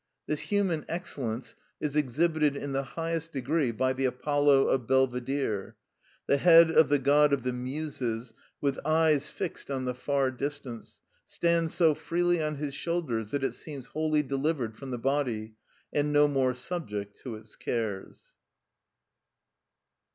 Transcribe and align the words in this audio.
This 0.25 0.39
human 0.39 0.83
excellence 0.89 1.53
is 1.79 1.95
exhibited 1.95 2.57
in 2.57 2.71
the 2.71 2.81
highest 2.81 3.31
degree 3.33 3.69
by 3.71 3.93
the 3.93 4.05
Apollo 4.05 4.69
of 4.69 4.87
Belvedere; 4.87 5.75
the 6.25 6.37
head 6.37 6.71
of 6.71 6.89
the 6.89 6.97
god 6.97 7.31
of 7.31 7.43
the 7.43 7.53
Muses, 7.53 8.33
with 8.59 8.79
eyes 8.83 9.29
fixed 9.29 9.69
on 9.69 9.85
the 9.85 9.93
far 9.93 10.31
distance, 10.31 10.99
stands 11.27 11.75
so 11.75 11.93
freely 11.93 12.41
on 12.41 12.55
his 12.55 12.73
shoulders 12.73 13.29
that 13.29 13.43
it 13.43 13.53
seems 13.53 13.85
wholly 13.85 14.23
delivered 14.23 14.75
from 14.75 14.89
the 14.89 14.97
body, 14.97 15.53
and 15.93 16.11
no 16.11 16.27
more 16.27 16.55
subject 16.55 17.17
to 17.19 17.35
its 17.35 17.55
cares. 17.55 18.33